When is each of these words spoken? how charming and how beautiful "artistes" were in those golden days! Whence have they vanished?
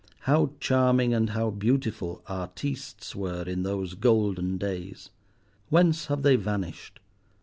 how 0.21 0.49
charming 0.59 1.13
and 1.13 1.29
how 1.29 1.51
beautiful 1.51 2.23
"artistes" 2.25 3.15
were 3.15 3.43
in 3.43 3.61
those 3.61 3.93
golden 3.93 4.57
days! 4.57 5.11
Whence 5.69 6.07
have 6.07 6.23
they 6.23 6.37
vanished? 6.37 6.99